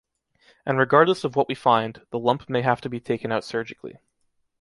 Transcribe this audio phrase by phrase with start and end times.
[0.65, 3.99] And regardless of what we find, the lump may have to be taken out surgically.